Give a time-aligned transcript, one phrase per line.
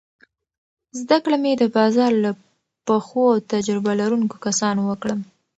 [0.99, 2.31] زده کړه مې د بازار له
[2.87, 5.15] پخو او تجربه لرونکو کسانو وکړه.